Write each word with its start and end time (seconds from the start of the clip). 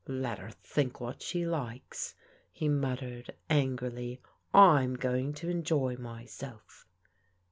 "Let 0.27 0.39
her 0.39 0.49
think 0.63 0.99
what 0.99 1.21
she 1.21 1.45
likes," 1.45 2.15
he 2.51 2.67
muttered 2.67 3.35
angrily." 3.51 4.19
I'm 4.51 4.95
going 4.95 5.35
to 5.35 5.49
enjoy 5.51 5.95
myself." 5.95 6.87